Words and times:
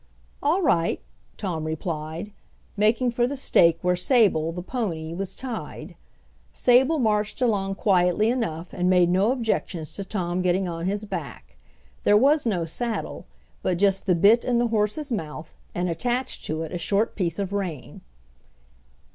"All 0.41 0.63
right!" 0.63 0.99
Tom 1.37 1.63
replied, 1.65 2.31
making 2.75 3.11
for 3.11 3.27
the 3.27 3.35
stake 3.35 3.77
where 3.83 3.95
Sable, 3.95 4.51
the 4.51 4.63
pony, 4.63 5.13
was 5.13 5.35
tied. 5.35 5.93
Sable 6.53 6.97
marched 6.97 7.39
along 7.39 7.75
quietly 7.75 8.27
enough 8.31 8.73
and 8.73 8.89
made 8.89 9.09
no 9.11 9.31
objections 9.31 9.93
to 9.93 10.03
Tom 10.03 10.41
getting 10.41 10.67
on 10.67 10.87
his 10.87 11.05
back. 11.05 11.55
There 12.03 12.17
was 12.17 12.47
no 12.47 12.65
saddle, 12.65 13.27
but 13.61 13.77
just 13.77 14.07
the 14.07 14.15
bit 14.15 14.43
in 14.43 14.57
the 14.57 14.69
horse's 14.69 15.11
mouth 15.11 15.53
and 15.75 15.87
attached 15.87 16.45
to 16.45 16.63
it 16.63 16.71
a 16.71 16.79
short 16.79 17.13
piece 17.15 17.37
of 17.37 17.53
rein. 17.53 18.01